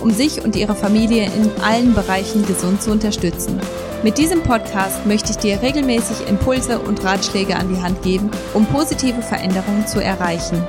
um 0.00 0.10
sich 0.10 0.42
und 0.42 0.56
ihre 0.56 0.74
Familie 0.74 1.26
in 1.26 1.50
allen 1.62 1.94
Bereichen 1.94 2.46
gesund 2.46 2.82
zu 2.82 2.90
unterstützen. 2.90 3.60
Mit 4.02 4.16
diesem 4.16 4.42
Podcast 4.42 5.04
möchte 5.04 5.30
ich 5.32 5.36
dir 5.36 5.60
regelmäßig 5.60 6.26
Impulse 6.26 6.78
und 6.78 7.04
Ratschläge 7.04 7.56
an 7.56 7.74
die 7.74 7.82
Hand 7.82 8.02
geben, 8.02 8.30
um 8.54 8.64
positive 8.66 9.20
Veränderungen 9.20 9.86
zu 9.86 10.02
erreichen. 10.02 10.64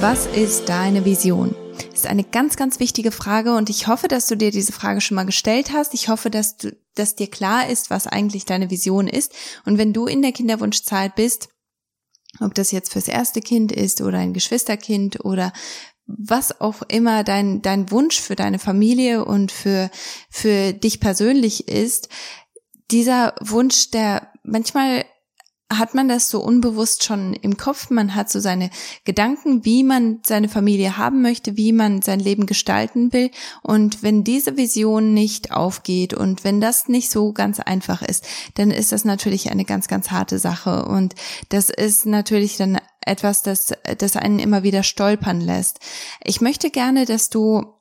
Was 0.00 0.26
ist 0.26 0.68
deine 0.68 1.04
Vision? 1.04 1.54
Ist 1.92 2.06
eine 2.06 2.24
ganz, 2.24 2.56
ganz 2.56 2.78
wichtige 2.78 3.10
Frage 3.10 3.56
und 3.56 3.70
ich 3.70 3.86
hoffe, 3.88 4.06
dass 4.06 4.26
du 4.26 4.36
dir 4.36 4.50
diese 4.50 4.72
Frage 4.72 5.00
schon 5.00 5.16
mal 5.16 5.26
gestellt 5.26 5.72
hast. 5.72 5.94
Ich 5.94 6.08
hoffe, 6.08 6.30
dass 6.30 6.56
du, 6.56 6.76
dass 6.94 7.16
dir 7.16 7.28
klar 7.28 7.68
ist, 7.68 7.90
was 7.90 8.06
eigentlich 8.06 8.44
deine 8.44 8.70
Vision 8.70 9.08
ist. 9.08 9.32
Und 9.64 9.78
wenn 9.78 9.92
du 9.92 10.06
in 10.06 10.22
der 10.22 10.32
Kinderwunschzeit 10.32 11.14
bist, 11.16 11.48
ob 12.40 12.54
das 12.54 12.70
jetzt 12.70 12.92
fürs 12.92 13.08
erste 13.08 13.40
Kind 13.40 13.72
ist 13.72 14.00
oder 14.00 14.18
ein 14.18 14.34
Geschwisterkind 14.34 15.24
oder 15.24 15.52
was 16.06 16.60
auch 16.60 16.82
immer 16.88 17.24
dein, 17.24 17.62
dein 17.62 17.90
Wunsch 17.90 18.20
für 18.20 18.36
deine 18.36 18.58
Familie 18.58 19.24
und 19.24 19.52
für, 19.52 19.90
für 20.30 20.72
dich 20.72 21.00
persönlich 21.00 21.68
ist, 21.68 22.08
dieser 22.90 23.34
Wunsch, 23.40 23.90
der 23.90 24.32
manchmal 24.44 25.04
hat 25.72 25.94
man 25.94 26.08
das 26.08 26.30
so 26.30 26.40
unbewusst 26.40 27.02
schon 27.02 27.32
im 27.34 27.56
Kopf, 27.56 27.90
man 27.90 28.14
hat 28.14 28.30
so 28.30 28.38
seine 28.38 28.70
Gedanken, 29.04 29.64
wie 29.64 29.82
man 29.82 30.20
seine 30.24 30.48
Familie 30.48 30.96
haben 30.96 31.22
möchte, 31.22 31.56
wie 31.56 31.72
man 31.72 32.02
sein 32.02 32.20
Leben 32.20 32.46
gestalten 32.46 33.12
will. 33.12 33.30
Und 33.62 34.02
wenn 34.02 34.22
diese 34.22 34.56
Vision 34.56 35.12
nicht 35.12 35.50
aufgeht 35.50 36.14
und 36.14 36.44
wenn 36.44 36.60
das 36.60 36.88
nicht 36.88 37.10
so 37.10 37.32
ganz 37.32 37.58
einfach 37.58 38.02
ist, 38.02 38.26
dann 38.54 38.70
ist 38.70 38.92
das 38.92 39.04
natürlich 39.04 39.50
eine 39.50 39.64
ganz, 39.64 39.88
ganz 39.88 40.12
harte 40.12 40.38
Sache. 40.38 40.84
Und 40.84 41.16
das 41.48 41.70
ist 41.70 42.06
natürlich 42.06 42.56
dann 42.56 42.78
etwas, 43.00 43.42
das, 43.42 43.72
das 43.98 44.16
einen 44.16 44.38
immer 44.38 44.62
wieder 44.62 44.84
stolpern 44.84 45.40
lässt. 45.40 45.80
Ich 46.22 46.40
möchte 46.40 46.70
gerne, 46.70 47.06
dass 47.06 47.28
du 47.28 47.75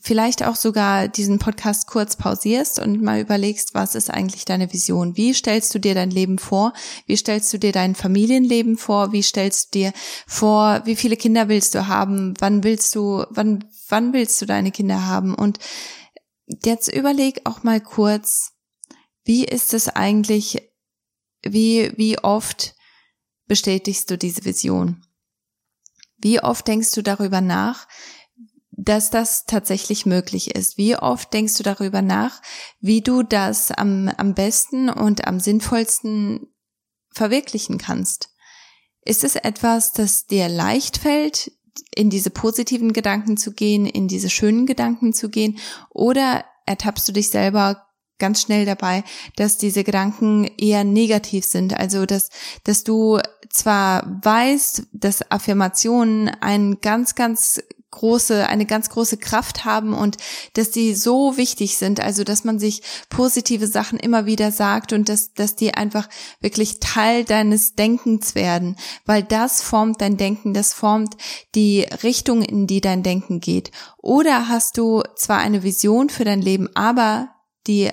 vielleicht 0.00 0.44
auch 0.44 0.54
sogar 0.54 1.08
diesen 1.08 1.38
Podcast 1.38 1.88
kurz 1.88 2.16
pausierst 2.16 2.78
und 2.78 3.02
mal 3.02 3.20
überlegst, 3.20 3.74
was 3.74 3.94
ist 3.94 4.10
eigentlich 4.10 4.44
deine 4.44 4.72
Vision? 4.72 5.16
Wie 5.16 5.34
stellst 5.34 5.74
du 5.74 5.80
dir 5.80 5.94
dein 5.94 6.10
Leben 6.10 6.38
vor? 6.38 6.72
Wie 7.06 7.16
stellst 7.16 7.52
du 7.52 7.58
dir 7.58 7.72
dein 7.72 7.94
Familienleben 7.96 8.76
vor? 8.76 9.12
Wie 9.12 9.22
stellst 9.22 9.74
du 9.74 9.78
dir 9.78 9.92
vor, 10.26 10.82
wie 10.84 10.94
viele 10.94 11.16
Kinder 11.16 11.48
willst 11.48 11.74
du 11.74 11.88
haben? 11.88 12.34
Wann 12.38 12.62
willst 12.62 12.94
du, 12.94 13.24
wann, 13.30 13.64
wann 13.88 14.12
willst 14.12 14.40
du 14.40 14.46
deine 14.46 14.70
Kinder 14.70 15.06
haben? 15.06 15.34
Und 15.34 15.58
jetzt 16.64 16.92
überleg 16.92 17.40
auch 17.44 17.64
mal 17.64 17.80
kurz, 17.80 18.52
wie 19.24 19.44
ist 19.44 19.74
es 19.74 19.88
eigentlich, 19.88 20.70
wie, 21.42 21.92
wie 21.96 22.18
oft 22.18 22.74
bestätigst 23.46 24.08
du 24.10 24.16
diese 24.16 24.44
Vision? 24.44 25.04
Wie 26.18 26.40
oft 26.40 26.68
denkst 26.68 26.92
du 26.92 27.02
darüber 27.02 27.40
nach, 27.40 27.88
dass 28.84 29.10
das 29.10 29.44
tatsächlich 29.44 30.06
möglich 30.06 30.54
ist? 30.54 30.78
Wie 30.78 30.96
oft 30.96 31.32
denkst 31.32 31.56
du 31.56 31.62
darüber 31.62 32.02
nach, 32.02 32.40
wie 32.80 33.02
du 33.02 33.22
das 33.22 33.70
am, 33.70 34.08
am 34.16 34.34
besten 34.34 34.88
und 34.88 35.26
am 35.26 35.38
sinnvollsten 35.38 36.46
verwirklichen 37.12 37.78
kannst? 37.78 38.30
Ist 39.02 39.24
es 39.24 39.36
etwas, 39.36 39.92
das 39.92 40.26
dir 40.26 40.48
leicht 40.48 40.98
fällt, 40.98 41.52
in 41.94 42.10
diese 42.10 42.30
positiven 42.30 42.92
Gedanken 42.92 43.36
zu 43.36 43.52
gehen, 43.52 43.86
in 43.86 44.08
diese 44.08 44.30
schönen 44.30 44.66
Gedanken 44.66 45.12
zu 45.12 45.28
gehen? 45.28 45.58
Oder 45.90 46.44
ertappst 46.66 47.06
du 47.08 47.12
dich 47.12 47.30
selber 47.30 47.86
ganz 48.18 48.42
schnell 48.42 48.66
dabei, 48.66 49.02
dass 49.36 49.58
diese 49.58 49.82
Gedanken 49.82 50.44
eher 50.58 50.84
negativ 50.84 51.44
sind. 51.44 51.74
Also, 51.74 52.06
dass, 52.06 52.28
dass 52.64 52.84
du 52.84 53.18
zwar 53.48 54.20
weißt, 54.22 54.88
dass 54.92 55.30
Affirmationen 55.30 56.28
ein 56.28 56.80
ganz, 56.80 57.14
ganz 57.14 57.60
große, 57.90 58.46
eine 58.48 58.66
ganz 58.66 58.90
große 58.90 59.16
Kraft 59.16 59.64
haben 59.64 59.94
und 59.94 60.16
dass 60.54 60.70
die 60.70 60.94
so 60.94 61.36
wichtig 61.36 61.76
sind, 61.76 62.00
also 62.00 62.24
dass 62.24 62.44
man 62.44 62.58
sich 62.58 62.82
positive 63.08 63.66
Sachen 63.66 63.98
immer 63.98 64.26
wieder 64.26 64.52
sagt 64.52 64.92
und 64.92 65.08
dass, 65.08 65.32
dass 65.34 65.56
die 65.56 65.74
einfach 65.74 66.08
wirklich 66.40 66.80
Teil 66.80 67.24
deines 67.24 67.74
Denkens 67.74 68.34
werden, 68.34 68.76
weil 69.06 69.22
das 69.22 69.62
formt 69.62 70.00
dein 70.00 70.16
Denken, 70.16 70.54
das 70.54 70.72
formt 70.72 71.16
die 71.54 71.86
Richtung, 72.02 72.42
in 72.42 72.66
die 72.66 72.80
dein 72.80 73.02
Denken 73.02 73.40
geht. 73.40 73.70
Oder 73.98 74.48
hast 74.48 74.78
du 74.78 75.02
zwar 75.16 75.38
eine 75.38 75.62
Vision 75.62 76.08
für 76.10 76.24
dein 76.24 76.42
Leben, 76.42 76.68
aber 76.74 77.30
die 77.66 77.90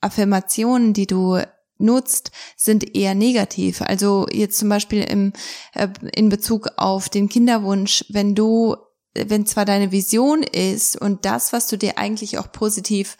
Affirmationen, 0.00 0.92
die 0.92 1.06
du 1.06 1.40
nutzt, 1.80 2.30
sind 2.56 2.94
eher 2.94 3.14
negativ. 3.14 3.82
Also 3.82 4.26
jetzt 4.30 4.58
zum 4.58 4.68
Beispiel 4.68 5.02
im, 5.02 5.32
äh, 5.74 5.88
in 6.14 6.28
Bezug 6.28 6.68
auf 6.76 7.08
den 7.08 7.28
Kinderwunsch, 7.28 8.04
wenn 8.10 8.34
du 8.34 8.76
wenn 9.14 9.46
zwar 9.46 9.64
deine 9.64 9.90
Vision 9.90 10.42
ist 10.42 11.00
und 11.00 11.24
das, 11.24 11.52
was 11.52 11.66
du 11.66 11.76
dir 11.76 11.98
eigentlich 11.98 12.38
auch 12.38 12.52
positiv 12.52 13.16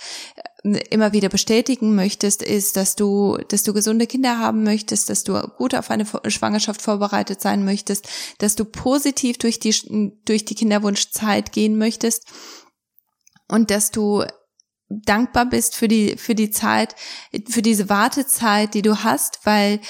äh, 0.63 0.79
immer 0.91 1.13
wieder 1.13 1.29
bestätigen 1.29 1.95
möchtest, 1.95 2.43
ist, 2.43 2.77
dass 2.77 2.95
du, 2.95 3.39
dass 3.49 3.63
du 3.63 3.73
gesunde 3.73 4.07
Kinder 4.07 4.39
haben 4.39 4.63
möchtest, 4.63 5.11
dass 5.11 5.25
du 5.25 5.41
gut 5.57 5.75
auf 5.75 5.91
eine 5.91 6.07
Schwangerschaft 6.29 6.83
vorbereitet 6.83 7.41
sein 7.41 7.65
möchtest, 7.65 8.09
dass 8.39 8.55
du 8.55 8.65
positiv 8.65 9.39
durch 9.39 9.59
die, 9.59 9.75
durch 10.25 10.45
die 10.45 10.55
Kinderwunschzeit 10.55 11.53
gehen 11.53 11.77
möchtest 11.77 12.25
und 13.49 13.71
dass 13.71 13.91
du 13.91 14.25
dankbar 14.91 15.47
bist 15.47 15.77
für 15.77 15.89
die, 15.89 16.17
für 16.17 16.35
die 16.35 16.51
Zeit, 16.51 16.95
für 17.49 17.63
diese 17.63 17.89
Wartezeit, 17.89 18.75
die 18.75 18.83
du 18.83 19.03
hast, 19.03 19.41
weil 19.45 19.81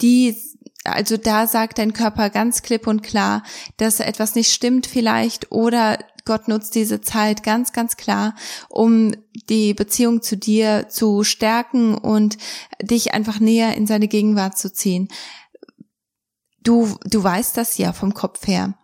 die, 0.00 0.36
also 0.84 1.16
da 1.16 1.46
sagt 1.46 1.78
dein 1.78 1.92
Körper 1.92 2.30
ganz 2.30 2.62
klipp 2.62 2.86
und 2.86 3.02
klar, 3.02 3.42
dass 3.78 4.00
etwas 4.00 4.34
nicht 4.34 4.52
stimmt 4.52 4.86
vielleicht 4.86 5.50
oder 5.50 5.98
Gott 6.24 6.48
nutzt 6.48 6.74
diese 6.74 7.00
Zeit 7.00 7.42
ganz, 7.42 7.72
ganz 7.72 7.96
klar, 7.96 8.34
um 8.68 9.14
die 9.50 9.74
Beziehung 9.74 10.22
zu 10.22 10.36
dir 10.36 10.88
zu 10.88 11.22
stärken 11.22 11.94
und 11.94 12.38
dich 12.80 13.12
einfach 13.12 13.40
näher 13.40 13.76
in 13.76 13.86
seine 13.86 14.08
Gegenwart 14.08 14.56
zu 14.56 14.72
ziehen. 14.72 15.08
Du, 16.62 16.96
du 17.04 17.22
weißt 17.22 17.56
das 17.56 17.76
ja 17.76 17.92
vom 17.92 18.14
Kopf 18.14 18.46
her. 18.46 18.74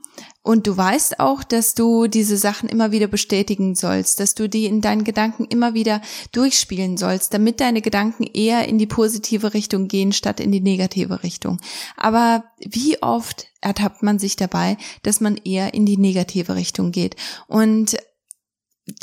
Und 0.43 0.67
du 0.67 0.75
weißt 0.75 1.21
auch, 1.21 1.45
dass 1.45 1.75
du 1.75 2.07
diese 2.07 2.39
Sachen 2.39 2.69
immer 2.71 2.93
wieder 2.93 3.09
bestätigen 3.09 3.75
sollst, 3.75 4.21
dass 4.21 4.35
du 4.35 4.49
die 4.49 4.65
in 4.65 4.81
deinen 4.81 5.05
Gedanken 5.05 5.45
immer 5.45 5.75
wieder 5.75 6.01
durchspielen 6.33 6.97
sollst, 6.97 7.35
damit 7.35 7.61
deine 7.61 7.83
Gedanken 7.83 8.25
eher 8.25 8.67
in 8.67 8.79
die 8.79 8.87
positive 8.87 9.53
Richtung 9.53 9.87
gehen, 9.87 10.13
statt 10.13 10.41
in 10.41 10.51
die 10.51 10.63
negative 10.63 11.23
Richtung. 11.23 11.61
Aber 11.97 12.45
wie 12.59 13.03
oft 13.03 13.49
ertappt 13.61 14.03
man 14.03 14.19
sich 14.19 14.37
dabei, 14.37 14.79
dass 15.03 15.21
man 15.21 15.37
eher 15.37 15.75
in 15.75 15.85
die 15.85 15.99
negative 15.99 16.55
Richtung 16.55 16.91
geht? 16.91 17.17
Und 17.47 17.99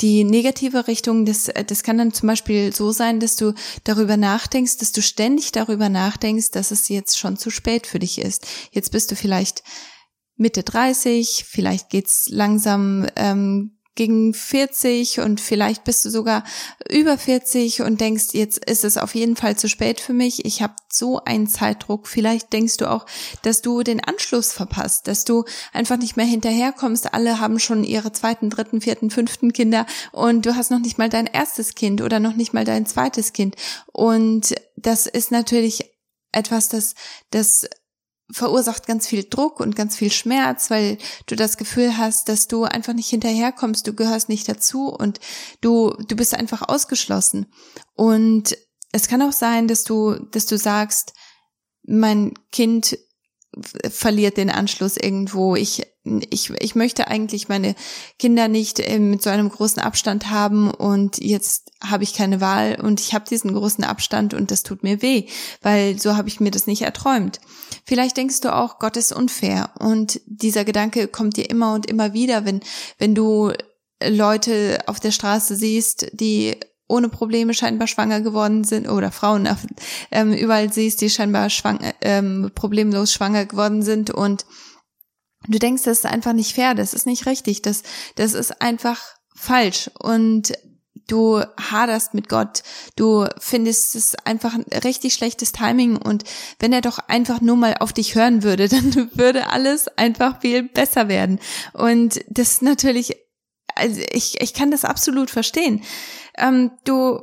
die 0.00 0.24
negative 0.24 0.88
Richtung, 0.88 1.24
das, 1.24 1.50
das 1.66 1.82
kann 1.82 1.98
dann 1.98 2.12
zum 2.12 2.26
Beispiel 2.26 2.74
so 2.74 2.90
sein, 2.90 3.20
dass 3.20 3.36
du 3.36 3.54
darüber 3.84 4.16
nachdenkst, 4.16 4.78
dass 4.78 4.92
du 4.92 5.02
ständig 5.02 5.52
darüber 5.52 5.88
nachdenkst, 5.88 6.50
dass 6.50 6.72
es 6.72 6.88
jetzt 6.88 7.16
schon 7.18 7.36
zu 7.36 7.50
spät 7.50 7.86
für 7.86 7.98
dich 7.98 8.20
ist. 8.20 8.46
Jetzt 8.72 8.92
bist 8.92 9.10
du 9.10 9.16
vielleicht 9.16 9.62
Mitte 10.38 10.62
30, 10.62 11.44
vielleicht 11.46 11.90
geht's 11.90 12.28
langsam 12.30 13.06
ähm, 13.16 13.78
gegen 13.98 14.32
40 14.32 15.18
und 15.18 15.40
vielleicht 15.40 15.82
bist 15.82 16.04
du 16.04 16.10
sogar 16.10 16.44
über 16.88 17.18
40 17.18 17.82
und 17.82 18.00
denkst, 18.00 18.26
jetzt 18.32 18.64
ist 18.64 18.84
es 18.84 18.96
auf 18.96 19.16
jeden 19.16 19.34
Fall 19.34 19.56
zu 19.56 19.68
spät 19.68 20.00
für 20.00 20.12
mich. 20.12 20.44
Ich 20.44 20.62
habe 20.62 20.74
so 20.88 21.24
einen 21.24 21.48
Zeitdruck. 21.48 22.06
Vielleicht 22.06 22.52
denkst 22.52 22.76
du 22.76 22.88
auch, 22.88 23.06
dass 23.42 23.60
du 23.60 23.82
den 23.82 24.02
Anschluss 24.02 24.52
verpasst, 24.52 25.08
dass 25.08 25.24
du 25.24 25.44
einfach 25.72 25.96
nicht 25.96 26.16
mehr 26.16 26.26
hinterherkommst. 26.26 27.12
Alle 27.12 27.40
haben 27.40 27.58
schon 27.58 27.82
ihre 27.82 28.12
zweiten, 28.12 28.50
dritten, 28.50 28.80
vierten, 28.80 29.10
fünften 29.10 29.52
Kinder 29.52 29.84
und 30.12 30.46
du 30.46 30.54
hast 30.54 30.70
noch 30.70 30.78
nicht 30.78 30.98
mal 30.98 31.08
dein 31.08 31.26
erstes 31.26 31.74
Kind 31.74 32.00
oder 32.00 32.20
noch 32.20 32.36
nicht 32.36 32.54
mal 32.54 32.64
dein 32.64 32.86
zweites 32.86 33.32
Kind. 33.32 33.56
Und 33.92 34.54
das 34.76 35.08
ist 35.08 35.32
natürlich 35.32 35.90
etwas, 36.30 36.68
das, 36.68 36.94
das 37.30 37.68
verursacht 38.30 38.86
ganz 38.86 39.06
viel 39.06 39.24
Druck 39.24 39.60
und 39.60 39.74
ganz 39.74 39.96
viel 39.96 40.12
Schmerz, 40.12 40.70
weil 40.70 40.98
du 41.26 41.34
das 41.34 41.56
Gefühl 41.56 41.96
hast, 41.96 42.28
dass 42.28 42.46
du 42.46 42.64
einfach 42.64 42.92
nicht 42.92 43.08
hinterherkommst, 43.08 43.86
du 43.86 43.94
gehörst 43.94 44.28
nicht 44.28 44.48
dazu 44.48 44.88
und 44.88 45.18
du, 45.60 45.94
du 46.08 46.16
bist 46.16 46.34
einfach 46.34 46.68
ausgeschlossen. 46.68 47.46
Und 47.94 48.56
es 48.92 49.08
kann 49.08 49.22
auch 49.22 49.32
sein, 49.32 49.68
dass 49.68 49.84
du, 49.84 50.14
dass 50.30 50.46
du 50.46 50.58
sagst, 50.58 51.14
mein 51.86 52.34
Kind 52.52 52.98
verliert 53.90 54.36
den 54.36 54.50
Anschluss 54.50 54.96
irgendwo. 54.96 55.56
Ich, 55.56 55.86
ich, 56.30 56.50
ich 56.50 56.74
möchte 56.74 57.08
eigentlich 57.08 57.48
meine 57.48 57.74
Kinder 58.18 58.48
nicht 58.48 58.80
äh, 58.80 58.98
mit 58.98 59.22
so 59.22 59.30
einem 59.30 59.48
großen 59.48 59.82
Abstand 59.82 60.30
haben 60.30 60.70
und 60.70 61.18
jetzt 61.18 61.70
habe 61.84 62.04
ich 62.04 62.14
keine 62.14 62.40
Wahl 62.40 62.78
und 62.80 63.00
ich 63.00 63.14
habe 63.14 63.24
diesen 63.28 63.54
großen 63.54 63.84
Abstand 63.84 64.34
und 64.34 64.50
das 64.50 64.62
tut 64.62 64.82
mir 64.82 65.02
weh, 65.02 65.26
weil 65.62 65.98
so 65.98 66.16
habe 66.16 66.28
ich 66.28 66.40
mir 66.40 66.50
das 66.50 66.66
nicht 66.66 66.82
erträumt. 66.82 67.40
Vielleicht 67.84 68.16
denkst 68.16 68.40
du 68.40 68.54
auch, 68.54 68.78
Gott 68.78 68.96
ist 68.96 69.12
unfair 69.12 69.70
und 69.78 70.20
dieser 70.26 70.64
Gedanke 70.64 71.08
kommt 71.08 71.36
dir 71.36 71.48
immer 71.48 71.74
und 71.74 71.86
immer 71.86 72.12
wieder, 72.12 72.44
wenn, 72.44 72.60
wenn 72.98 73.14
du 73.14 73.52
Leute 74.06 74.78
auf 74.86 75.00
der 75.00 75.10
Straße 75.10 75.56
siehst, 75.56 76.10
die 76.12 76.56
ohne 76.88 77.08
Probleme 77.08 77.54
scheinbar 77.54 77.86
schwanger 77.86 78.20
geworden 78.20 78.64
sind 78.64 78.88
oder 78.88 79.12
Frauen 79.12 79.48
ähm, 80.10 80.32
überall 80.32 80.72
siehst, 80.72 81.00
die 81.00 81.10
scheinbar 81.10 81.50
schwanger, 81.50 81.94
ähm, 82.00 82.50
problemlos 82.54 83.12
schwanger 83.12 83.44
geworden 83.44 83.82
sind 83.82 84.10
und 84.10 84.46
du 85.48 85.58
denkst, 85.58 85.82
das 85.84 85.98
ist 85.98 86.06
einfach 86.06 86.32
nicht 86.32 86.54
fair, 86.54 86.74
das 86.74 86.94
ist 86.94 87.06
nicht 87.06 87.26
richtig, 87.26 87.62
das, 87.62 87.82
das 88.16 88.34
ist 88.34 88.60
einfach 88.60 89.00
falsch 89.34 89.90
und 89.98 90.52
du 91.08 91.42
haderst 91.58 92.14
mit 92.14 92.28
Gott, 92.28 92.62
du 92.96 93.26
findest 93.38 93.94
es 93.96 94.14
einfach 94.24 94.54
ein 94.54 94.64
richtig 94.84 95.14
schlechtes 95.14 95.52
Timing 95.52 95.96
und 95.96 96.24
wenn 96.58 96.72
er 96.72 96.80
doch 96.80 96.98
einfach 96.98 97.40
nur 97.40 97.56
mal 97.56 97.76
auf 97.80 97.92
dich 97.92 98.14
hören 98.14 98.42
würde, 98.42 98.68
dann 98.68 99.10
würde 99.14 99.50
alles 99.50 99.88
einfach 99.96 100.40
viel 100.40 100.62
besser 100.62 101.08
werden. 101.08 101.40
Und 101.72 102.20
das 102.28 102.52
ist 102.52 102.62
natürlich, 102.62 103.16
also 103.74 104.00
ich, 104.12 104.40
ich 104.40 104.54
kann 104.54 104.70
das 104.70 104.84
absolut 104.84 105.30
verstehen. 105.30 105.82
Ähm, 106.36 106.72
du 106.84 107.20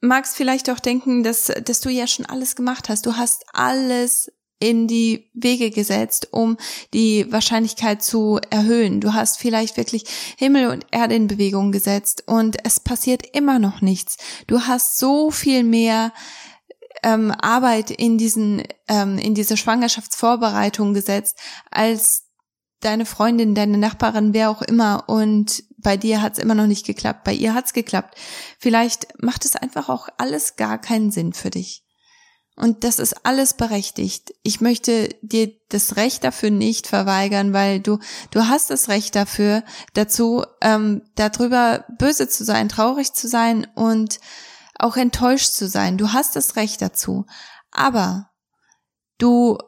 magst 0.00 0.36
vielleicht 0.36 0.70
auch 0.70 0.78
denken, 0.78 1.22
dass, 1.22 1.52
dass 1.64 1.80
du 1.80 1.90
ja 1.90 2.06
schon 2.06 2.26
alles 2.26 2.56
gemacht 2.56 2.88
hast. 2.88 3.04
Du 3.04 3.16
hast 3.16 3.44
alles 3.52 4.30
in 4.60 4.88
die 4.88 5.30
Wege 5.34 5.70
gesetzt, 5.70 6.28
um 6.32 6.56
die 6.92 7.30
Wahrscheinlichkeit 7.30 8.02
zu 8.02 8.40
erhöhen. 8.50 9.00
Du 9.00 9.14
hast 9.14 9.38
vielleicht 9.38 9.76
wirklich 9.76 10.04
Himmel 10.36 10.68
und 10.68 10.86
Erde 10.90 11.14
in 11.14 11.28
Bewegung 11.28 11.72
gesetzt 11.72 12.24
und 12.26 12.56
es 12.64 12.80
passiert 12.80 13.22
immer 13.36 13.58
noch 13.58 13.80
nichts. 13.80 14.16
Du 14.46 14.62
hast 14.62 14.98
so 14.98 15.30
viel 15.30 15.62
mehr 15.62 16.12
ähm, 17.02 17.30
Arbeit 17.30 17.90
in 17.90 18.18
diesen 18.18 18.64
ähm, 18.88 19.18
in 19.18 19.34
diese 19.34 19.56
Schwangerschaftsvorbereitung 19.56 20.94
gesetzt 20.94 21.38
als 21.70 22.24
deine 22.80 23.06
Freundin, 23.06 23.54
deine 23.54 23.78
Nachbarin, 23.78 24.34
wer 24.34 24.50
auch 24.50 24.62
immer 24.62 25.04
und 25.08 25.64
bei 25.78 25.96
dir 25.96 26.22
hat's 26.22 26.38
immer 26.38 26.54
noch 26.54 26.66
nicht 26.66 26.86
geklappt, 26.86 27.24
bei 27.24 27.32
ihr 27.32 27.54
hat's 27.54 27.72
geklappt. 27.72 28.16
Vielleicht 28.58 29.22
macht 29.22 29.44
es 29.44 29.56
einfach 29.56 29.88
auch 29.88 30.08
alles 30.16 30.56
gar 30.56 30.78
keinen 30.78 31.10
Sinn 31.10 31.32
für 31.32 31.50
dich. 31.50 31.84
Und 32.58 32.82
das 32.82 32.98
ist 32.98 33.24
alles 33.24 33.54
berechtigt. 33.54 34.34
Ich 34.42 34.60
möchte 34.60 35.10
dir 35.22 35.52
das 35.68 35.94
Recht 35.94 36.24
dafür 36.24 36.50
nicht 36.50 36.88
verweigern, 36.88 37.52
weil 37.52 37.78
du, 37.78 38.00
du 38.32 38.48
hast 38.48 38.70
das 38.70 38.88
Recht 38.88 39.14
dafür, 39.14 39.62
dazu, 39.94 40.44
ähm, 40.60 41.02
darüber 41.14 41.84
böse 42.00 42.28
zu 42.28 42.44
sein, 42.44 42.68
traurig 42.68 43.12
zu 43.12 43.28
sein 43.28 43.68
und 43.76 44.18
auch 44.76 44.96
enttäuscht 44.96 45.52
zu 45.52 45.68
sein. 45.68 45.98
Du 45.98 46.12
hast 46.12 46.34
das 46.34 46.56
Recht 46.56 46.82
dazu. 46.82 47.26
Aber 47.70 48.28
du 49.18 49.58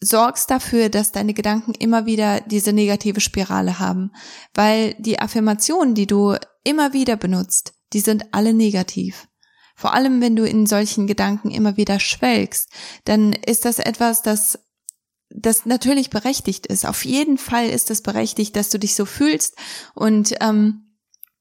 sorgst 0.00 0.50
dafür, 0.50 0.90
dass 0.90 1.12
deine 1.12 1.32
Gedanken 1.32 1.72
immer 1.72 2.04
wieder 2.04 2.42
diese 2.42 2.74
negative 2.74 3.22
Spirale 3.22 3.78
haben, 3.78 4.12
weil 4.52 4.94
die 4.98 5.18
Affirmationen, 5.18 5.94
die 5.94 6.06
du 6.06 6.36
immer 6.62 6.92
wieder 6.92 7.16
benutzt, 7.16 7.72
die 7.94 8.00
sind 8.00 8.34
alle 8.34 8.52
negativ. 8.52 9.28
Vor 9.82 9.92
allem, 9.92 10.20
wenn 10.20 10.36
du 10.36 10.46
in 10.46 10.66
solchen 10.66 11.06
Gedanken 11.06 11.50
immer 11.50 11.76
wieder 11.76 12.00
schwelgst, 12.00 12.70
dann 13.04 13.32
ist 13.32 13.64
das 13.64 13.78
etwas, 13.78 14.22
das 14.22 14.58
das 15.34 15.66
natürlich 15.66 16.10
berechtigt 16.10 16.66
ist. 16.66 16.84
Auf 16.84 17.04
jeden 17.04 17.38
Fall 17.38 17.68
ist 17.68 17.90
es 17.90 18.02
berechtigt, 18.02 18.54
dass 18.54 18.68
du 18.68 18.78
dich 18.78 18.94
so 18.94 19.06
fühlst 19.06 19.56
und 19.94 20.34
ähm, 20.40 20.98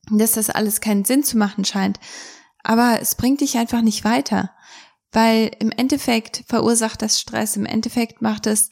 dass 0.10 0.32
das 0.32 0.50
alles 0.50 0.82
keinen 0.82 1.06
Sinn 1.06 1.24
zu 1.24 1.38
machen 1.38 1.66
scheint. 1.66 2.00
Aber 2.64 3.00
es 3.02 3.16
bringt 3.16 3.42
dich 3.42 3.58
einfach 3.58 3.82
nicht 3.82 4.04
weiter 4.04 4.52
weil 5.12 5.52
im 5.60 5.72
Endeffekt 5.72 6.44
verursacht 6.48 7.02
das 7.02 7.20
Stress, 7.20 7.56
im 7.58 7.66
Endeffekt 7.66 8.22
macht 8.22 8.48
es 8.48 8.70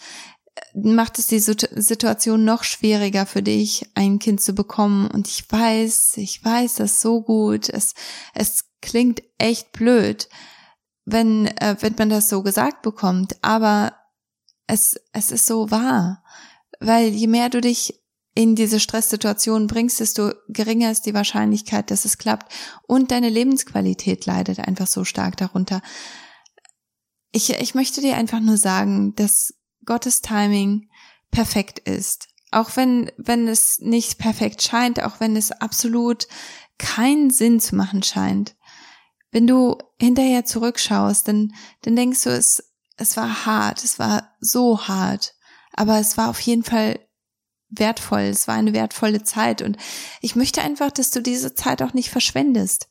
macht 0.74 1.20
es 1.20 1.28
die 1.28 1.40
Situation 1.40 2.44
noch 2.44 2.64
schwieriger 2.64 3.26
für 3.26 3.42
dich, 3.42 3.90
ein 3.96 4.20
Kind 4.20 4.42
zu 4.42 4.54
bekommen. 4.54 5.10
Und 5.10 5.28
ich 5.28 5.50
weiß, 5.50 6.18
ich 6.18 6.44
weiß 6.44 6.76
das 6.76 7.02
so 7.02 7.22
gut. 7.22 7.70
Es, 7.70 7.94
es 8.34 8.66
klingt 8.82 9.22
echt 9.38 9.72
blöd, 9.72 10.30
wenn, 11.06 11.48
äh, 11.48 11.76
wenn 11.80 11.96
man 11.98 12.10
das 12.10 12.30
so 12.30 12.44
gesagt 12.44 12.82
bekommt. 12.82 13.36
Aber 13.42 13.94
es, 14.68 15.00
es 15.14 15.32
ist 15.32 15.46
so 15.46 15.72
wahr. 15.72 16.24
Weil 16.80 17.10
je 17.10 17.28
mehr 17.28 17.50
du 17.50 17.62
dich 17.62 18.02
in 18.36 18.56
diese 18.56 18.80
Stresssituation 18.80 19.68
bringst, 19.68 20.00
desto 20.00 20.32
geringer 20.48 20.92
ist 20.92 21.06
die 21.06 21.14
Wahrscheinlichkeit, 21.14 21.92
dass 21.92 22.06
es 22.06 22.18
klappt. 22.18 22.54
Und 22.88 23.12
deine 23.12 23.30
Lebensqualität 23.30 24.26
leidet 24.26 24.60
einfach 24.60 24.88
so 24.88 25.04
stark 25.04 25.36
darunter 25.38 25.82
ich, 27.32 27.50
ich 27.52 27.76
möchte 27.76 28.02
dir 28.02 28.16
einfach 28.16 28.40
nur 28.40 28.58
sagen, 28.58 29.14
dass 29.16 29.54
Gottes 29.86 30.22
Timing 30.22 30.90
perfekt 31.32 31.80
ist. 31.80 32.28
Auch 32.52 32.76
wenn, 32.76 33.12
wenn 33.18 33.48
es 33.48 33.80
nicht 33.80 34.18
perfekt 34.18 34.64
scheint, 34.64 35.04
auch 35.04 35.20
wenn 35.20 35.36
es 35.36 35.52
absolut 35.52 36.28
keinen 36.78 37.30
Sinn 37.30 37.60
zu 37.60 37.76
machen 37.76 38.02
scheint. 38.02 38.56
Wenn 39.32 39.48
du 39.48 39.78
hinterher 40.00 40.46
zurückschaust, 40.46 41.28
dann, 41.28 41.54
dann 41.82 41.96
denkst 41.96 42.24
du, 42.24 42.30
es, 42.30 42.64
es 42.98 43.16
war 43.16 43.46
hart, 43.46 43.84
es 43.84 44.00
war 44.00 44.36
so 44.40 44.88
hart, 44.88 45.36
aber 45.74 46.00
es 46.00 46.18
war 46.18 46.30
auf 46.30 46.40
jeden 46.40 46.64
Fall 46.64 47.00
wertvoll, 47.70 48.22
es 48.22 48.48
war 48.48 48.56
eine 48.56 48.74
wertvolle 48.74 49.24
Zeit. 49.24 49.62
Und 49.62 49.78
ich 50.22 50.36
möchte 50.36 50.62
einfach, 50.62 50.92
dass 50.92 51.12
du 51.12 51.22
diese 51.22 51.54
Zeit 51.54 51.82
auch 51.82 51.94
nicht 51.94 52.10
verschwendest. 52.10 52.90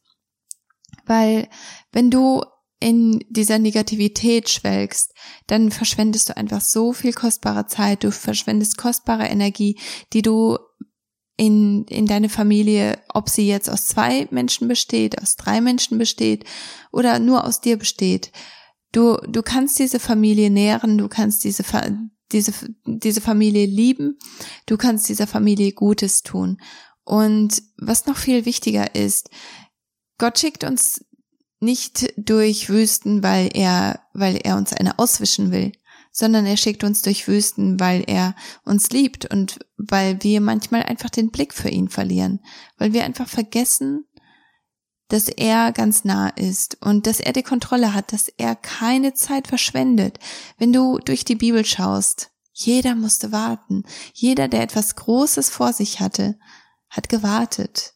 Weil 1.05 1.49
wenn 1.93 2.11
du 2.11 2.44
in 2.81 3.25
dieser 3.29 3.58
Negativität 3.58 4.49
schwelgst, 4.49 5.12
dann 5.49 5.73
verschwendest 5.73 6.29
du 6.29 6.37
einfach 6.37 6.61
so 6.61 6.93
viel 6.93 7.12
kostbare 7.12 7.66
Zeit, 7.66 8.04
du 8.04 8.12
verschwendest 8.12 8.76
kostbare 8.78 9.26
Energie, 9.26 9.80
die 10.12 10.23
du 10.23 10.59
in, 11.38 11.85
in 11.85 12.07
deine 12.07 12.28
Familie, 12.28 12.99
ob 13.14 13.28
sie 13.28 13.47
jetzt 13.47 13.71
aus 13.71 13.87
zwei 13.87 14.26
Menschen 14.30 14.66
besteht, 14.68 15.23
aus 15.23 15.37
drei 15.37 15.61
Menschen 15.61 15.97
besteht 15.97 16.45
oder 16.90 17.21
nur 17.21 17.45
aus 17.45 17.61
dir 17.61 17.78
besteht. 17.78 18.33
Du, 18.92 19.16
du 19.28 19.42
kannst 19.42 19.78
diese 19.78 20.00
Familie 20.00 20.50
nähren, 20.50 20.99
du 20.99 21.09
kannst 21.09 21.45
diese, 21.45 21.62
diese, 22.33 22.52
diese 22.85 23.21
Familie 23.21 23.66
lieben, 23.66 24.18
du 24.66 24.76
kannst 24.76 25.09
dieser 25.09 25.28
Familie 25.28 25.73
Gutes 25.73 26.23
tun. 26.23 26.61
Und 27.04 27.62
was 27.76 28.07
noch 28.07 28.16
viel 28.16 28.45
wichtiger 28.45 28.97
ist, 28.97 29.30
Gott 30.18 30.40
schickt 30.40 30.64
uns 30.64 31.04
nicht 31.61 32.12
durch 32.16 32.68
Wüsten, 32.68 33.23
weil 33.23 33.50
er, 33.54 34.00
weil 34.12 34.40
er 34.42 34.57
uns 34.57 34.73
eine 34.73 34.99
auswischen 34.99 35.52
will, 35.52 35.73
sondern 36.18 36.46
er 36.46 36.56
schickt 36.56 36.82
uns 36.82 37.00
durch 37.02 37.28
Wüsten, 37.28 37.78
weil 37.78 38.02
er 38.08 38.34
uns 38.64 38.90
liebt 38.90 39.32
und 39.32 39.60
weil 39.76 40.20
wir 40.25 40.40
manchmal 40.40 40.82
einfach 40.82 41.10
den 41.10 41.30
Blick 41.30 41.54
für 41.54 41.68
ihn 41.68 41.88
verlieren, 41.88 42.40
weil 42.76 42.92
wir 42.92 43.04
einfach 43.04 43.28
vergessen, 43.28 44.04
dass 45.06 45.28
er 45.28 45.70
ganz 45.70 46.02
nah 46.02 46.28
ist 46.30 46.76
und 46.80 47.06
dass 47.06 47.20
er 47.20 47.32
die 47.32 47.44
Kontrolle 47.44 47.94
hat, 47.94 48.12
dass 48.12 48.26
er 48.37 48.56
keine 48.56 49.14
Zeit 49.14 49.46
verschwendet. 49.46 50.18
Wenn 50.58 50.72
du 50.72 50.98
durch 50.98 51.25
die 51.25 51.37
Bibel 51.37 51.64
schaust, 51.64 52.32
jeder 52.52 52.96
musste 52.96 53.30
warten. 53.30 53.84
Jeder, 54.12 54.48
der 54.48 54.62
etwas 54.62 54.96
Großes 54.96 55.50
vor 55.50 55.72
sich 55.72 56.00
hatte, 56.00 56.37
hat 56.90 57.08
gewartet. 57.08 57.94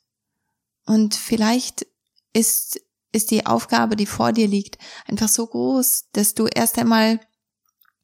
Und 0.87 1.17
vielleicht 1.17 1.89
ist 2.33 2.81
ist 3.15 3.31
die 3.31 3.45
Aufgabe, 3.45 3.95
die 3.95 4.07
vor 4.07 4.33
dir 4.33 4.49
liegt, 4.49 4.79
einfach 5.07 5.29
so 5.29 5.47
groß, 5.47 6.07
dass 6.13 6.33
du 6.33 6.47
erst 6.47 6.79
einmal 6.79 7.21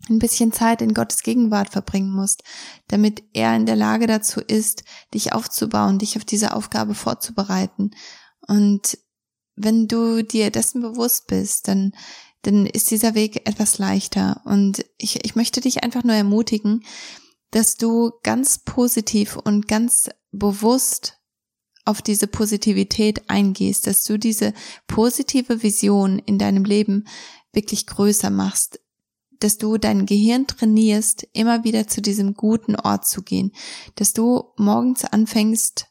ein 0.09 0.19
bisschen 0.19 0.53
Zeit 0.53 0.81
in 0.81 0.95
Gottes 0.95 1.23
Gegenwart 1.23 1.71
verbringen 1.71 2.11
musst, 2.11 2.43
damit 2.89 3.23
er 3.33 3.55
in 3.57 3.67
der 3.67 3.77
Lage 3.77 4.07
dazu 4.07 4.41
ist, 4.41 4.85
dich 5.13 5.33
aufzubauen, 5.33 5.99
dich 5.99 6.17
auf 6.17 6.25
diese 6.25 6.55
Aufgabe 6.55 6.95
vorzubereiten. 6.95 7.91
Und 8.47 8.99
wenn 9.57 9.89
du 9.89 10.23
dir 10.23 10.51
dessen 10.51 10.81
bewusst 10.81 11.27
bist, 11.27 11.69
dann, 11.69 11.93
dann 12.43 12.67
ist 12.67 12.91
dieser 12.91 13.15
Weg 13.15 13.47
etwas 13.49 13.79
leichter. 13.79 14.41
Und 14.45 14.85
ich, 14.97 15.25
ich 15.25 15.35
möchte 15.35 15.61
dich 15.61 15.83
einfach 15.83 16.05
nur 16.05 16.15
ermutigen, 16.15 16.85
dass 17.51 17.77
du 17.77 18.13
ganz 18.23 18.59
positiv 18.59 19.37
und 19.37 19.69
ganz 19.69 20.11
bewusst 20.31 21.19
auf 21.85 22.03
diese 22.03 22.27
Positivität 22.27 23.31
eingehst, 23.31 23.87
dass 23.87 24.05
du 24.05 24.19
diese 24.19 24.53
positive 24.87 25.63
Vision 25.63 26.19
in 26.19 26.39
deinem 26.39 26.65
Leben 26.65 27.09
wirklich 27.53 27.87
größer 27.87 28.29
machst, 28.29 28.79
dass 29.41 29.59
du 29.59 29.79
dein 29.79 30.07
Gehirn 30.07 30.47
trainierst, 30.47 31.27
immer 31.33 31.65
wieder 31.65 31.87
zu 31.87 32.01
diesem 32.03 32.35
guten 32.35 32.77
Ort 32.77 33.07
zu 33.07 33.23
gehen, 33.23 33.53
dass 33.95 34.13
du 34.13 34.53
morgens 34.57 35.05
anfängst, 35.05 35.87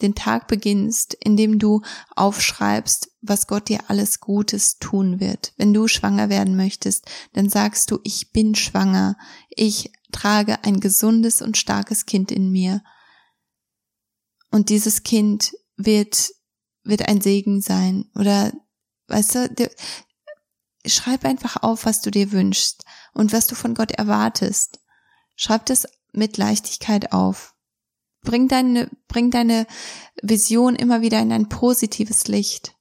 den 0.00 0.14
Tag 0.14 0.46
beginnst, 0.46 1.14
indem 1.14 1.58
du 1.58 1.82
aufschreibst, 2.14 3.10
was 3.20 3.46
Gott 3.46 3.68
dir 3.68 3.80
alles 3.88 4.20
Gutes 4.20 4.78
tun 4.78 5.20
wird. 5.20 5.52
Wenn 5.56 5.74
du 5.74 5.88
schwanger 5.88 6.28
werden 6.28 6.56
möchtest, 6.56 7.06
dann 7.32 7.48
sagst 7.48 7.90
du, 7.90 7.98
ich 8.04 8.30
bin 8.30 8.54
schwanger, 8.54 9.16
ich 9.50 9.92
trage 10.12 10.62
ein 10.64 10.80
gesundes 10.80 11.42
und 11.42 11.56
starkes 11.56 12.06
Kind 12.06 12.30
in 12.30 12.50
mir. 12.50 12.82
Und 14.50 14.68
dieses 14.68 15.02
Kind 15.02 15.52
wird, 15.76 16.30
wird 16.84 17.08
ein 17.08 17.20
Segen 17.20 17.60
sein. 17.60 18.10
Oder, 18.14 18.52
weißt 19.08 19.34
du, 19.34 19.70
schreib 20.88 21.24
einfach 21.24 21.62
auf, 21.62 21.84
was 21.84 22.00
du 22.00 22.10
dir 22.10 22.32
wünschst 22.32 22.84
und 23.14 23.32
was 23.32 23.46
du 23.46 23.54
von 23.54 23.74
Gott 23.74 23.92
erwartest. 23.92 24.80
Schreib 25.36 25.66
das 25.66 25.86
mit 26.12 26.36
Leichtigkeit 26.36 27.12
auf. 27.12 27.54
Bring 28.22 28.48
deine, 28.48 28.90
bring 29.06 29.30
deine 29.30 29.66
Vision 30.22 30.74
immer 30.74 31.00
wieder 31.00 31.20
in 31.20 31.32
ein 31.32 31.48
positives 31.48 32.26
Licht. 32.28 32.74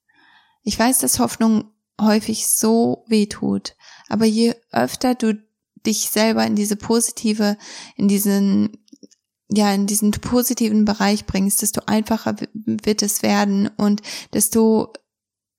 Ich 0.64 0.78
weiß, 0.78 1.00
dass 1.00 1.20
Hoffnung 1.20 1.72
häufig 2.00 2.48
so 2.48 3.06
weh 3.08 3.28
tut, 3.28 3.76
aber 4.10 4.26
je 4.26 4.56
öfter 4.72 5.16
du 5.16 5.36
dich 5.86 6.10
selber 6.10 6.46
in 6.46 6.56
diese 6.56 6.76
positive, 6.76 7.58
in 7.96 8.08
diesen, 8.08 8.86
ja, 9.50 9.74
in 9.74 9.88
diesen 9.88 10.12
positiven 10.12 10.86
Bereich 10.86 11.26
bringst, 11.26 11.62
desto 11.62 11.82
einfacher 11.86 12.36
wird 12.54 13.02
es 13.02 13.22
werden 13.22 13.70
und 13.78 14.02
desto 14.34 14.94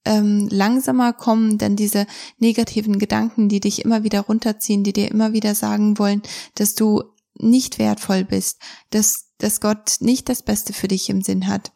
ähm, 0.05 0.47
langsamer 0.49 1.13
kommen 1.13 1.57
dann 1.57 1.75
diese 1.75 2.07
negativen 2.37 2.99
Gedanken, 2.99 3.49
die 3.49 3.59
dich 3.59 3.83
immer 3.83 4.03
wieder 4.03 4.21
runterziehen, 4.21 4.83
die 4.83 4.93
dir 4.93 5.11
immer 5.11 5.33
wieder 5.33 5.55
sagen 5.55 5.97
wollen, 5.97 6.21
dass 6.55 6.75
du 6.75 7.03
nicht 7.35 7.79
wertvoll 7.79 8.23
bist, 8.23 8.59
dass, 8.89 9.31
dass 9.37 9.61
Gott 9.61 9.97
nicht 9.99 10.29
das 10.29 10.43
Beste 10.43 10.73
für 10.73 10.87
dich 10.87 11.09
im 11.09 11.21
Sinn 11.21 11.47
hat, 11.47 11.71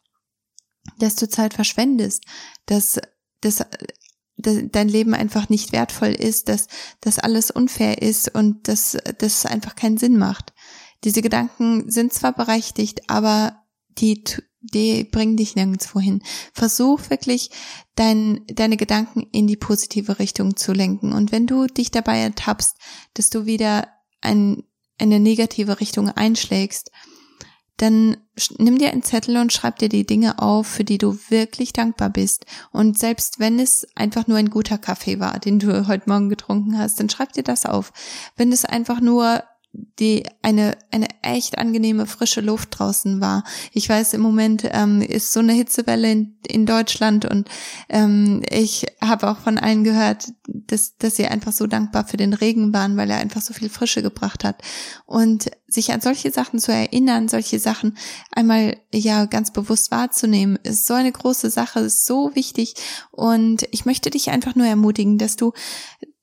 dass 0.99 1.15
du 1.15 1.29
Zeit 1.29 1.53
verschwendest, 1.53 2.23
dass, 2.65 2.99
dass, 3.41 3.63
dass 4.37 4.59
dein 4.71 4.89
Leben 4.89 5.13
einfach 5.13 5.49
nicht 5.49 5.71
wertvoll 5.71 6.11
ist, 6.11 6.49
dass, 6.49 6.67
dass 7.01 7.19
alles 7.19 7.51
unfair 7.51 8.01
ist 8.01 8.33
und 8.33 8.67
dass, 8.67 8.95
es 9.19 9.45
einfach 9.45 9.75
keinen 9.75 9.97
Sinn 9.97 10.17
macht. 10.17 10.53
Diese 11.03 11.21
Gedanken 11.21 11.89
sind 11.89 12.13
zwar 12.13 12.33
berechtigt, 12.33 13.09
aber 13.09 13.63
die 13.89 14.23
die 14.63 15.03
bringen 15.03 15.37
dich 15.37 15.55
nirgendwo 15.55 15.99
hin. 15.99 16.23
Versuch 16.53 17.09
wirklich 17.09 17.51
dein, 17.95 18.41
deine 18.47 18.77
Gedanken 18.77 19.27
in 19.31 19.45
die 19.45 19.57
positive 19.57 20.19
Richtung 20.19 20.55
zu 20.55 20.71
lenken. 20.73 21.11
Und 21.13 21.31
wenn 21.31 21.47
du 21.47 21.67
dich 21.67 21.91
dabei 21.91 22.19
ertappst, 22.19 22.77
dass 23.13 23.29
du 23.29 23.45
wieder 23.45 23.89
ein, 24.21 24.63
eine 24.97 25.19
negative 25.19 25.79
Richtung 25.79 26.09
einschlägst, 26.09 26.91
dann 27.77 28.17
nimm 28.57 28.77
dir 28.77 28.91
einen 28.91 29.03
Zettel 29.03 29.37
und 29.37 29.51
schreib 29.51 29.79
dir 29.79 29.89
die 29.89 30.05
Dinge 30.05 30.39
auf, 30.39 30.67
für 30.67 30.83
die 30.83 30.99
du 30.99 31.17
wirklich 31.29 31.73
dankbar 31.73 32.09
bist. 32.09 32.45
Und 32.71 32.97
selbst 32.97 33.39
wenn 33.39 33.59
es 33.59 33.87
einfach 33.95 34.27
nur 34.27 34.37
ein 34.37 34.51
guter 34.51 34.77
Kaffee 34.77 35.19
war, 35.19 35.39
den 35.39 35.59
du 35.59 35.87
heute 35.87 36.09
Morgen 36.09 36.29
getrunken 36.29 36.77
hast, 36.77 36.99
dann 36.99 37.09
schreib 37.09 37.33
dir 37.33 37.43
das 37.43 37.65
auf. 37.65 37.91
Wenn 38.35 38.51
es 38.51 38.63
einfach 38.63 39.01
nur 39.01 39.43
die 39.73 40.25
eine 40.41 40.77
eine 40.91 41.07
echt 41.23 41.57
angenehme 41.57 42.05
frische 42.05 42.41
Luft 42.41 42.77
draußen 42.77 43.21
war. 43.21 43.43
Ich 43.71 43.89
weiß, 43.89 44.13
im 44.13 44.21
Moment 44.21 44.63
ähm, 44.71 45.01
ist 45.01 45.33
so 45.33 45.39
eine 45.39 45.53
Hitzewelle 45.53 46.11
in, 46.11 46.37
in 46.47 46.65
Deutschland 46.65 47.25
und 47.25 47.49
ähm, 47.89 48.43
ich 48.49 48.85
habe 49.01 49.29
auch 49.29 49.39
von 49.39 49.57
allen 49.57 49.83
gehört, 49.83 50.31
dass 50.47 50.97
dass 50.97 51.15
sie 51.15 51.25
einfach 51.25 51.51
so 51.51 51.67
dankbar 51.67 52.05
für 52.05 52.17
den 52.17 52.33
Regen 52.33 52.73
waren, 52.73 52.97
weil 52.97 53.09
er 53.09 53.17
einfach 53.17 53.41
so 53.41 53.53
viel 53.53 53.69
Frische 53.69 54.03
gebracht 54.03 54.43
hat. 54.43 54.61
Und 55.05 55.49
sich 55.67 55.91
an 55.91 56.01
solche 56.01 56.31
Sachen 56.31 56.59
zu 56.59 56.71
erinnern, 56.71 57.27
solche 57.27 57.59
Sachen 57.59 57.97
einmal 58.31 58.77
ja 58.93 59.25
ganz 59.25 59.51
bewusst 59.51 59.89
wahrzunehmen, 59.91 60.59
ist 60.61 60.85
so 60.85 60.93
eine 60.93 61.11
große 61.11 61.49
Sache, 61.49 61.79
ist 61.79 62.05
so 62.05 62.35
wichtig. 62.35 62.75
Und 63.11 63.67
ich 63.71 63.85
möchte 63.85 64.11
dich 64.11 64.29
einfach 64.29 64.55
nur 64.55 64.67
ermutigen, 64.67 65.17
dass 65.17 65.35
du 65.35 65.53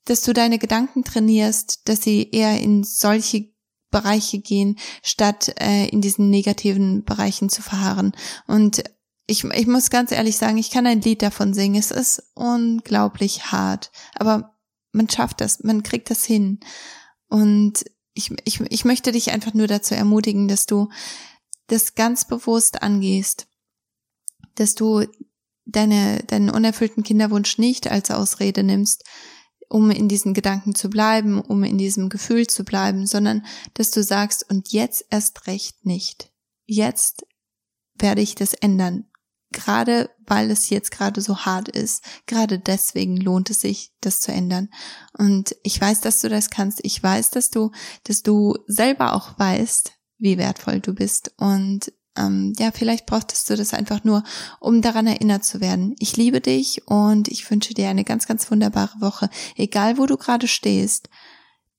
dass 0.05 0.21
du 0.23 0.33
deine 0.33 0.57
Gedanken 0.59 1.03
trainierst, 1.03 1.87
dass 1.87 2.01
sie 2.01 2.29
eher 2.31 2.59
in 2.59 2.83
solche 2.83 3.51
Bereiche 3.91 4.39
gehen, 4.39 4.77
statt 5.03 5.53
äh, 5.59 5.87
in 5.89 6.01
diesen 6.01 6.29
negativen 6.29 7.03
Bereichen 7.03 7.49
zu 7.49 7.61
verharren. 7.61 8.13
Und 8.47 8.83
ich, 9.27 9.43
ich 9.43 9.67
muss 9.67 9.89
ganz 9.89 10.11
ehrlich 10.11 10.37
sagen, 10.37 10.57
ich 10.57 10.71
kann 10.71 10.87
ein 10.87 11.01
Lied 11.01 11.21
davon 11.21 11.53
singen. 11.53 11.75
Es 11.75 11.91
ist 11.91 12.31
unglaublich 12.33 13.51
hart, 13.51 13.91
aber 14.15 14.57
man 14.91 15.09
schafft 15.09 15.41
das, 15.41 15.63
man 15.63 15.83
kriegt 15.83 16.09
das 16.09 16.25
hin. 16.25 16.59
Und 17.27 17.85
ich, 18.13 18.31
ich, 18.45 18.59
ich 18.59 18.85
möchte 18.85 19.11
dich 19.11 19.31
einfach 19.31 19.53
nur 19.53 19.67
dazu 19.67 19.93
ermutigen, 19.93 20.47
dass 20.47 20.65
du 20.65 20.89
das 21.67 21.95
ganz 21.95 22.25
bewusst 22.25 22.81
angehst, 22.81 23.47
dass 24.55 24.75
du 24.75 25.05
deine, 25.65 26.23
deinen 26.27 26.49
unerfüllten 26.49 27.03
Kinderwunsch 27.03 27.57
nicht 27.57 27.89
als 27.89 28.11
Ausrede 28.11 28.63
nimmst, 28.63 29.05
um 29.71 29.89
in 29.89 30.09
diesen 30.09 30.33
Gedanken 30.33 30.75
zu 30.75 30.89
bleiben, 30.89 31.39
um 31.39 31.63
in 31.63 31.77
diesem 31.77 32.09
Gefühl 32.09 32.45
zu 32.45 32.65
bleiben, 32.65 33.07
sondern 33.07 33.45
dass 33.73 33.89
du 33.89 34.03
sagst, 34.03 34.49
und 34.49 34.73
jetzt 34.73 35.05
erst 35.09 35.47
recht 35.47 35.85
nicht. 35.85 36.29
Jetzt 36.65 37.25
werde 37.95 38.21
ich 38.21 38.35
das 38.35 38.53
ändern. 38.53 39.05
Gerade 39.53 40.09
weil 40.25 40.51
es 40.51 40.69
jetzt 40.69 40.91
gerade 40.91 41.21
so 41.21 41.39
hart 41.39 41.69
ist, 41.69 42.03
gerade 42.25 42.59
deswegen 42.59 43.17
lohnt 43.17 43.49
es 43.49 43.61
sich, 43.61 43.93
das 44.01 44.19
zu 44.19 44.31
ändern. 44.31 44.69
Und 45.17 45.55
ich 45.63 45.79
weiß, 45.79 46.01
dass 46.01 46.21
du 46.21 46.29
das 46.29 46.49
kannst. 46.49 46.79
Ich 46.83 47.01
weiß, 47.01 47.31
dass 47.31 47.49
du, 47.49 47.71
dass 48.03 48.23
du 48.23 48.55
selber 48.67 49.13
auch 49.13 49.39
weißt, 49.39 49.93
wie 50.17 50.37
wertvoll 50.37 50.79
du 50.81 50.93
bist. 50.93 51.33
Und 51.37 51.93
ähm, 52.17 52.53
ja, 52.57 52.71
vielleicht 52.71 53.05
brauchtest 53.05 53.49
du 53.49 53.55
das 53.55 53.73
einfach 53.73 54.03
nur, 54.03 54.23
um 54.59 54.81
daran 54.81 55.07
erinnert 55.07 55.45
zu 55.45 55.61
werden. 55.61 55.95
Ich 55.99 56.17
liebe 56.17 56.41
dich 56.41 56.87
und 56.87 57.27
ich 57.29 57.49
wünsche 57.49 57.73
dir 57.73 57.89
eine 57.89 58.03
ganz, 58.03 58.27
ganz 58.27 58.49
wunderbare 58.51 58.99
Woche. 58.99 59.29
Egal, 59.55 59.97
wo 59.97 60.05
du 60.05 60.17
gerade 60.17 60.47
stehst, 60.47 61.09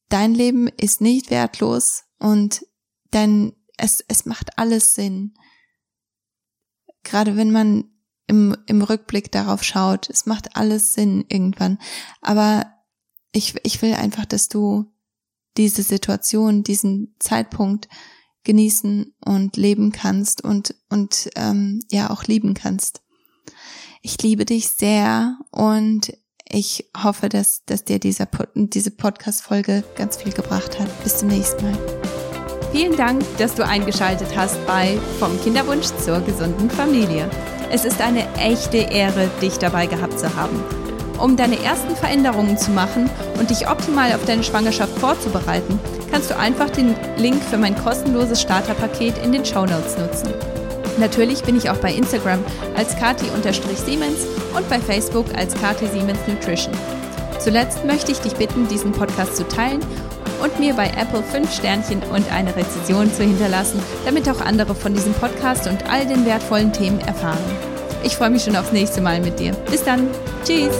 dein 0.08 0.34
Leben 0.34 0.68
ist 0.68 1.00
nicht 1.00 1.30
wertlos 1.30 2.04
und 2.18 2.66
dein, 3.10 3.52
es, 3.76 4.02
es 4.08 4.24
macht 4.24 4.58
alles 4.58 4.94
Sinn. 4.94 5.34
Gerade 7.02 7.36
wenn 7.36 7.50
man 7.50 7.84
im, 8.26 8.56
im 8.66 8.82
Rückblick 8.82 9.30
darauf 9.32 9.62
schaut, 9.62 10.08
es 10.08 10.24
macht 10.24 10.56
alles 10.56 10.94
Sinn 10.94 11.24
irgendwann. 11.28 11.78
Aber 12.22 12.72
ich, 13.32 13.54
ich 13.64 13.82
will 13.82 13.94
einfach, 13.94 14.24
dass 14.24 14.48
du 14.48 14.92
diese 15.58 15.82
Situation, 15.82 16.62
diesen 16.62 17.14
Zeitpunkt 17.18 17.88
genießen 18.44 19.14
und 19.24 19.56
leben 19.56 19.92
kannst 19.92 20.42
und, 20.42 20.74
und 20.88 21.30
ähm, 21.36 21.80
ja 21.90 22.10
auch 22.10 22.24
lieben 22.24 22.54
kannst. 22.54 23.02
Ich 24.02 24.20
liebe 24.22 24.44
dich 24.44 24.68
sehr 24.68 25.38
und 25.50 26.12
ich 26.48 26.90
hoffe, 27.02 27.28
dass, 27.28 27.64
dass 27.64 27.84
dir 27.84 27.98
dieser, 27.98 28.28
diese 28.54 28.90
Podcast-Folge 28.90 29.84
ganz 29.96 30.16
viel 30.16 30.32
gebracht 30.32 30.78
hat. 30.78 31.02
Bis 31.02 31.18
zum 31.18 31.28
nächsten 31.28 31.64
Mal. 31.64 31.78
Vielen 32.72 32.96
Dank, 32.96 33.22
dass 33.38 33.54
du 33.54 33.64
eingeschaltet 33.64 34.36
hast 34.36 34.58
bei 34.66 34.98
Vom 35.18 35.40
Kinderwunsch 35.42 35.88
zur 36.04 36.20
gesunden 36.20 36.70
Familie. 36.70 37.30
Es 37.70 37.84
ist 37.84 38.00
eine 38.00 38.30
echte 38.34 38.78
Ehre, 38.78 39.30
dich 39.40 39.58
dabei 39.58 39.86
gehabt 39.86 40.18
zu 40.18 40.34
haben. 40.34 40.81
Um 41.18 41.36
deine 41.36 41.62
ersten 41.62 41.94
Veränderungen 41.94 42.58
zu 42.58 42.70
machen 42.70 43.08
und 43.38 43.50
dich 43.50 43.68
optimal 43.68 44.12
auf 44.12 44.24
deine 44.26 44.42
Schwangerschaft 44.42 44.98
vorzubereiten, 44.98 45.78
kannst 46.10 46.30
du 46.30 46.36
einfach 46.36 46.70
den 46.70 46.94
Link 47.16 47.42
für 47.42 47.58
mein 47.58 47.76
kostenloses 47.76 48.40
Starterpaket 48.40 49.18
in 49.24 49.32
den 49.32 49.44
Show 49.44 49.66
Notes 49.66 49.96
nutzen. 49.98 50.34
Natürlich 50.98 51.42
bin 51.42 51.56
ich 51.56 51.70
auch 51.70 51.78
bei 51.78 51.92
Instagram 51.92 52.40
als 52.76 52.96
kati-siemens 52.96 54.26
und 54.54 54.68
bei 54.68 54.78
Facebook 54.78 55.26
als 55.36 55.54
Kati 55.54 55.86
Siemens 55.86 56.18
Nutrition. 56.26 56.74
Zuletzt 57.38 57.84
möchte 57.84 58.12
ich 58.12 58.20
dich 58.20 58.34
bitten, 58.34 58.68
diesen 58.68 58.92
Podcast 58.92 59.36
zu 59.36 59.48
teilen 59.48 59.80
und 60.42 60.58
mir 60.60 60.74
bei 60.74 60.86
Apple 60.88 61.22
5 61.22 61.52
Sternchen 61.52 62.02
und 62.12 62.30
eine 62.32 62.54
Rezession 62.54 63.12
zu 63.12 63.22
hinterlassen, 63.22 63.80
damit 64.04 64.28
auch 64.28 64.40
andere 64.40 64.74
von 64.74 64.94
diesem 64.94 65.14
Podcast 65.14 65.66
und 65.66 65.90
all 65.90 66.06
den 66.06 66.26
wertvollen 66.26 66.72
Themen 66.72 67.00
erfahren. 67.00 67.71
Ich 68.04 68.16
freue 68.16 68.30
mich 68.30 68.44
schon 68.44 68.56
aufs 68.56 68.72
nächste 68.72 69.00
Mal 69.00 69.20
mit 69.20 69.38
dir. 69.38 69.52
Bis 69.70 69.84
dann. 69.84 70.08
Tschüss. 70.44 70.74